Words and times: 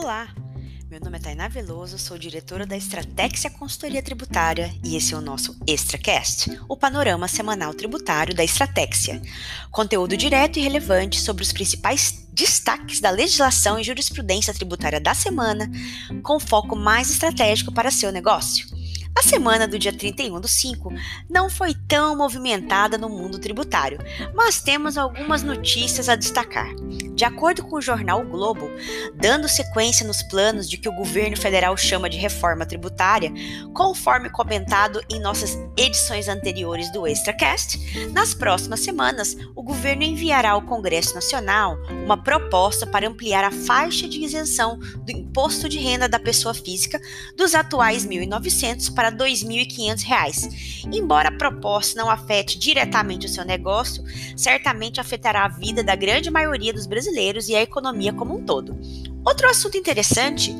Olá, 0.00 0.28
meu 0.88 1.00
nome 1.00 1.16
é 1.16 1.20
Tainá 1.20 1.48
Veloso, 1.48 1.98
sou 1.98 2.16
diretora 2.16 2.64
da 2.64 2.76
Estratégia 2.76 3.50
Consultoria 3.50 4.00
Tributária 4.00 4.72
e 4.84 4.94
esse 4.94 5.12
é 5.12 5.16
o 5.16 5.20
nosso 5.20 5.58
ExtraCast, 5.66 6.56
o 6.68 6.76
panorama 6.76 7.26
semanal 7.26 7.74
tributário 7.74 8.32
da 8.32 8.44
Estratégia. 8.44 9.20
Conteúdo 9.72 10.16
direto 10.16 10.56
e 10.56 10.62
relevante 10.62 11.20
sobre 11.20 11.42
os 11.42 11.52
principais 11.52 12.28
destaques 12.32 13.00
da 13.00 13.10
legislação 13.10 13.76
e 13.76 13.82
jurisprudência 13.82 14.54
tributária 14.54 15.00
da 15.00 15.14
semana, 15.14 15.68
com 16.22 16.38
foco 16.38 16.76
mais 16.76 17.10
estratégico 17.10 17.72
para 17.72 17.90
seu 17.90 18.12
negócio. 18.12 18.68
A 19.18 19.22
semana 19.22 19.66
do 19.66 19.80
dia 19.80 19.92
31 19.92 20.40
do 20.40 20.46
5 20.46 20.92
não 21.28 21.50
foi 21.50 21.74
tão 21.74 22.16
movimentada 22.16 22.96
no 22.96 23.08
mundo 23.08 23.40
tributário, 23.40 23.98
mas 24.32 24.60
temos 24.60 24.96
algumas 24.96 25.42
notícias 25.42 26.08
a 26.08 26.14
destacar. 26.14 26.72
De 27.16 27.24
acordo 27.24 27.64
com 27.64 27.74
o 27.74 27.82
jornal 27.82 28.20
o 28.20 28.28
Globo, 28.28 28.70
dando 29.16 29.48
sequência 29.48 30.06
nos 30.06 30.22
planos 30.22 30.70
de 30.70 30.78
que 30.78 30.88
o 30.88 30.94
governo 30.94 31.36
federal 31.36 31.76
chama 31.76 32.08
de 32.08 32.16
reforma 32.16 32.64
tributária, 32.64 33.32
conforme 33.74 34.30
comentado 34.30 35.02
em 35.10 35.18
nossas 35.18 35.58
edições 35.76 36.28
anteriores 36.28 36.92
do 36.92 37.04
ExtraCast, 37.04 38.08
nas 38.12 38.34
próximas 38.34 38.78
semanas 38.78 39.36
o 39.56 39.64
governo 39.64 40.04
enviará 40.04 40.52
ao 40.52 40.62
Congresso 40.62 41.16
Nacional 41.16 41.76
uma 42.04 42.22
proposta 42.22 42.86
para 42.86 43.08
ampliar 43.08 43.42
a 43.42 43.50
faixa 43.50 44.08
de 44.08 44.22
isenção 44.22 44.78
do 44.78 45.10
imposto 45.10 45.68
de 45.68 45.80
renda 45.80 46.08
da 46.08 46.20
pessoa 46.20 46.54
física 46.54 47.00
dos 47.36 47.52
atuais 47.52 48.04
R$ 48.04 48.10
1.900 48.10 48.94
para 48.94 49.07
R$ 49.10 49.16
2.500. 49.16 50.88
Embora 50.92 51.28
a 51.28 51.36
proposta 51.36 52.00
não 52.00 52.10
afete 52.10 52.58
diretamente 52.58 53.26
o 53.26 53.28
seu 53.28 53.44
negócio, 53.44 54.04
certamente 54.36 55.00
afetará 55.00 55.44
a 55.44 55.48
vida 55.48 55.82
da 55.82 55.94
grande 55.94 56.30
maioria 56.30 56.72
dos 56.72 56.86
brasileiros 56.86 57.48
e 57.48 57.54
a 57.54 57.62
economia 57.62 58.12
como 58.12 58.36
um 58.36 58.44
todo. 58.44 58.78
Outro 59.24 59.48
assunto 59.48 59.76
interessante 59.76 60.54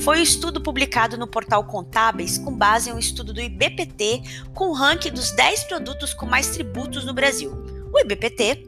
foi 0.00 0.20
o 0.20 0.22
estudo 0.22 0.60
publicado 0.60 1.18
no 1.18 1.26
portal 1.26 1.64
Contábeis 1.64 2.38
com 2.38 2.52
base 2.52 2.88
em 2.88 2.92
um 2.92 2.98
estudo 2.98 3.32
do 3.32 3.40
IBPT 3.40 4.22
com 4.54 4.68
o 4.68 4.72
ranking 4.72 5.10
dos 5.10 5.30
10 5.32 5.64
produtos 5.64 6.14
com 6.14 6.24
mais 6.24 6.48
tributos 6.48 7.04
no 7.04 7.12
Brasil. 7.12 7.52
O 7.92 7.98
IBPT 8.00 8.66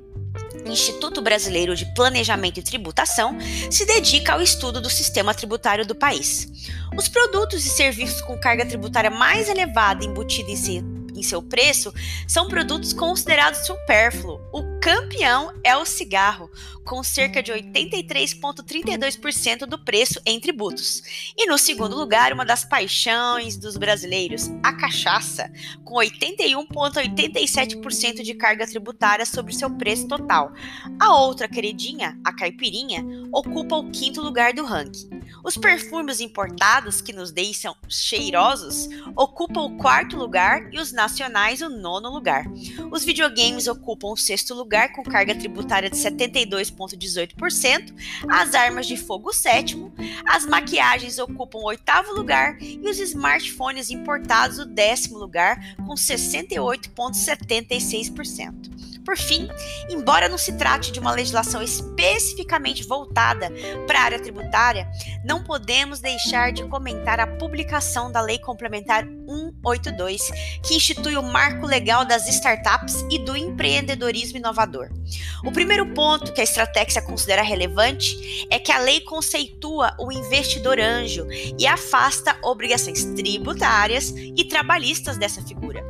Instituto 0.66 1.22
Brasileiro 1.22 1.74
de 1.74 1.86
Planejamento 1.94 2.58
e 2.58 2.62
Tributação, 2.62 3.36
se 3.70 3.84
dedica 3.84 4.32
ao 4.32 4.42
estudo 4.42 4.80
do 4.80 4.90
sistema 4.90 5.34
tributário 5.34 5.86
do 5.86 5.94
país. 5.94 6.48
Os 6.96 7.08
produtos 7.08 7.64
e 7.64 7.68
serviços 7.68 8.20
com 8.20 8.38
carga 8.38 8.66
tributária 8.66 9.10
mais 9.10 9.48
elevada 9.48 10.04
embutida 10.04 10.50
em, 10.50 11.22
seu 11.22 11.42
preço 11.42 11.92
são 12.28 12.48
produtos 12.48 12.92
considerados 12.92 13.66
supérfluos. 13.66 14.40
O 14.52 14.62
campeão 14.86 15.52
é 15.64 15.76
o 15.76 15.84
cigarro, 15.84 16.48
com 16.84 17.02
cerca 17.02 17.42
de 17.42 17.50
83,32% 17.50 19.66
do 19.66 19.76
preço 19.76 20.20
em 20.24 20.38
tributos. 20.38 21.02
E 21.36 21.44
no 21.46 21.58
segundo 21.58 21.96
lugar, 21.96 22.32
uma 22.32 22.44
das 22.44 22.64
paixões 22.64 23.56
dos 23.56 23.76
brasileiros, 23.76 24.48
a 24.62 24.72
cachaça, 24.72 25.50
com 25.84 25.96
81,87% 25.96 28.22
de 28.22 28.34
carga 28.34 28.64
tributária 28.64 29.26
sobre 29.26 29.52
seu 29.52 29.68
preço 29.68 30.06
total. 30.06 30.52
A 31.00 31.16
outra 31.16 31.48
queridinha, 31.48 32.16
a 32.24 32.32
caipirinha, 32.32 33.04
ocupa 33.32 33.74
o 33.74 33.90
quinto 33.90 34.22
lugar 34.22 34.52
do 34.52 34.64
ranking. 34.64 35.10
Os 35.42 35.56
perfumes 35.56 36.20
importados, 36.20 37.00
que 37.00 37.12
nos 37.12 37.32
deixam 37.32 37.74
cheirosos, 37.88 38.88
ocupam 39.16 39.62
o 39.62 39.76
quarto 39.76 40.16
lugar 40.16 40.72
e 40.72 40.78
os 40.78 40.92
nacionais 40.92 41.60
o 41.60 41.68
nono 41.68 42.08
lugar. 42.08 42.44
Os 42.92 43.04
videogames 43.04 43.66
ocupam 43.66 44.12
o 44.12 44.16
sexto 44.16 44.54
lugar 44.54 44.75
lugar 44.76 44.92
com 44.92 45.02
carga 45.02 45.34
tributária 45.34 45.88
de 45.88 45.96
72,18%, 45.96 47.94
as 48.28 48.54
armas 48.54 48.86
de 48.86 48.98
fogo 48.98 49.30
o 49.30 49.32
sétimo, 49.32 49.90
as 50.26 50.44
maquiagens 50.44 51.18
ocupam 51.18 51.60
o 51.60 51.64
oitavo 51.64 52.12
lugar 52.12 52.58
e 52.60 52.86
os 52.86 52.98
smartphones 52.98 53.88
importados 53.88 54.58
o 54.58 54.66
décimo 54.66 55.16
lugar 55.18 55.58
com 55.78 55.94
68,76%. 55.94 58.75
Por 59.06 59.16
fim, 59.16 59.48
embora 59.88 60.28
não 60.28 60.36
se 60.36 60.52
trate 60.54 60.90
de 60.90 60.98
uma 60.98 61.12
legislação 61.12 61.62
especificamente 61.62 62.82
voltada 62.82 63.52
para 63.86 64.00
a 64.00 64.02
área 64.02 64.18
tributária, 64.18 64.90
não 65.24 65.44
podemos 65.44 66.00
deixar 66.00 66.52
de 66.52 66.64
comentar 66.64 67.20
a 67.20 67.26
publicação 67.26 68.10
da 68.10 68.20
Lei 68.20 68.40
Complementar 68.40 69.04
182, 69.04 70.22
que 70.60 70.74
institui 70.74 71.16
o 71.16 71.22
marco 71.22 71.66
legal 71.66 72.04
das 72.04 72.26
startups 72.26 73.04
e 73.08 73.20
do 73.20 73.36
empreendedorismo 73.36 74.38
inovador. 74.38 74.88
O 75.44 75.52
primeiro 75.52 75.94
ponto 75.94 76.32
que 76.32 76.40
a 76.40 76.44
Estratégia 76.44 77.00
considera 77.00 77.42
relevante 77.42 78.46
é 78.50 78.58
que 78.58 78.72
a 78.72 78.78
lei 78.78 79.00
conceitua 79.02 79.94
o 80.00 80.10
investidor 80.10 80.80
anjo 80.80 81.28
e 81.56 81.64
afasta 81.64 82.36
obrigações 82.42 83.04
tributárias 83.04 84.12
e 84.16 84.44
trabalhistas 84.44 85.16
dessa 85.16 85.40
figura. 85.42 85.84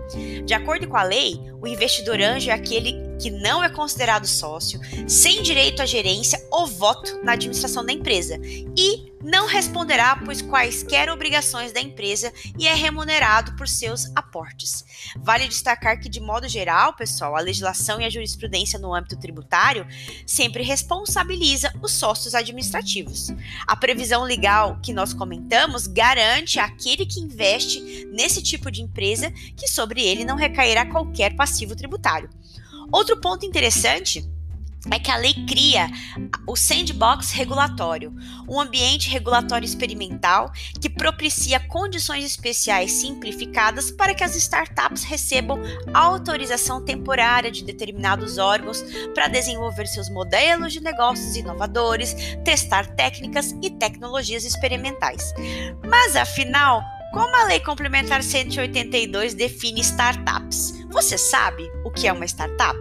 De 0.44 0.53
acordo 0.53 0.87
com 0.87 0.97
a 0.99 1.03
lei, 1.03 1.41
o 1.62 1.66
investidor 1.66 2.21
anjo 2.21 2.50
é 2.50 2.53
aquele 2.53 3.06
que 3.21 3.31
não 3.31 3.62
é 3.62 3.69
considerado 3.69 4.27
sócio, 4.27 4.81
sem 5.09 5.43
direito 5.43 5.82
à 5.82 5.87
gerência 5.87 6.44
ou 6.50 6.66
voto 6.66 7.21
na 7.22 7.32
administração 7.32 7.84
da 7.84 7.93
empresa 7.93 8.38
e 8.77 9.16
não 9.27 9.47
responderá 9.47 10.15
por 10.16 10.41
quaisquer 10.43 11.10
obrigações 11.10 11.72
da 11.72 11.81
empresa 11.81 12.32
e 12.56 12.69
é 12.69 12.75
remunerado 12.75 13.56
por 13.56 13.66
seus 13.66 14.06
aportes. 14.15 14.84
Vale 15.16 15.49
destacar 15.49 15.99
que, 15.99 16.09
de 16.09 16.21
modo 16.21 16.49
geral, 16.49 16.94
pessoal, 16.94 17.37
a 17.37 17.41
legislação 17.41 18.00
e 18.00 18.05
a 18.05 18.10
jurisprudência 18.10 18.78
no 18.78 18.94
âmbito 18.94 19.19
tributário 19.19 19.87
sempre 20.25 20.62
responsabiliza 20.62 21.72
os 21.82 21.93
sócios 21.93 22.34
administrativos. 22.34 23.32
A 23.66 23.75
previsão 23.75 24.22
legal 24.22 24.78
que 24.81 24.93
nós 24.93 25.12
comentamos 25.12 25.88
garante 25.88 26.60
àquele 26.60 27.05
que 27.05 27.21
investe 27.21 28.06
nesse 28.12 28.41
tipo 28.41 28.71
de 28.71 28.81
empresa 28.81 29.31
que 29.56 29.66
sobre 29.66 30.03
ele 30.03 30.25
não 30.25 30.37
recairá 30.37 30.87
qualquer 30.87 31.34
passivo 31.34 31.75
tributário. 31.75 32.31
Outro 32.92 33.20
ponto 33.20 33.44
interessante 33.44 34.24
é 34.91 34.98
que 34.98 35.10
a 35.10 35.16
lei 35.16 35.34
cria 35.47 35.88
o 36.47 36.54
sandbox 36.54 37.32
regulatório, 37.32 38.14
um 38.48 38.60
ambiente 38.60 39.10
regulatório 39.10 39.66
experimental 39.66 40.52
que 40.80 40.88
propicia 40.88 41.58
condições 41.58 42.25
especiais 42.25 42.92
simplificadas 42.92 43.91
para 43.91 44.14
que 44.14 44.22
as 44.22 44.36
startups 44.36 45.02
recebam 45.02 45.60
autorização 45.92 46.84
temporária 46.84 47.50
de 47.50 47.64
determinados 47.64 48.38
órgãos 48.38 48.84
para 49.14 49.28
desenvolver 49.28 49.86
seus 49.86 50.08
modelos 50.08 50.72
de 50.72 50.80
negócios 50.80 51.36
inovadores, 51.36 52.14
testar 52.44 52.86
técnicas 52.94 53.54
e 53.62 53.70
tecnologias 53.70 54.44
experimentais. 54.44 55.34
Mas 55.84 56.14
afinal, 56.14 56.82
como 57.12 57.34
a 57.34 57.46
Lei 57.46 57.60
Complementar 57.60 58.22
182 58.22 59.34
define 59.34 59.80
startups? 59.80 60.85
Você 60.96 61.18
sabe 61.18 61.70
o 61.84 61.90
que 61.90 62.08
é 62.08 62.12
uma 62.12 62.24
startup? 62.24 62.78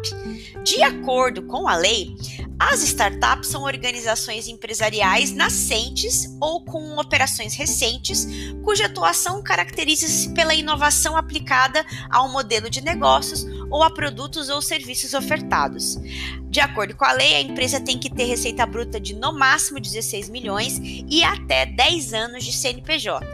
De 0.63 0.81
acordo 0.81 1.43
com 1.43 1.67
a 1.67 1.75
lei, 1.75 2.15
as 2.57 2.81
startups 2.81 3.49
são 3.49 3.63
organizações 3.63 4.47
empresariais 4.47 5.33
nascentes 5.33 6.25
ou 6.39 6.63
com 6.63 6.97
operações 6.97 7.55
recentes, 7.55 8.25
cuja 8.63 8.85
atuação 8.85 9.43
caracteriza-se 9.43 10.29
pela 10.29 10.55
inovação 10.55 11.17
aplicada 11.17 11.85
a 12.09 12.23
um 12.23 12.31
modelo 12.31 12.69
de 12.69 12.79
negócios 12.79 13.45
ou 13.69 13.83
a 13.83 13.89
produtos 13.89 14.47
ou 14.47 14.61
serviços 14.61 15.13
ofertados. 15.13 15.97
De 16.55 16.61
acordo 16.61 16.95
com 16.95 17.03
a 17.03 17.11
lei, 17.11 17.35
a 17.35 17.41
empresa 17.41 17.81
tem 17.81 17.99
que 17.99 18.09
ter 18.09 18.23
receita 18.23 18.65
bruta 18.65 18.97
de 18.97 19.13
no 19.13 19.33
máximo 19.33 19.77
16 19.77 20.29
milhões 20.29 20.79
e 20.81 21.21
até 21.21 21.65
10 21.65 22.13
anos 22.13 22.45
de 22.45 22.53
CNPJ. 22.53 23.27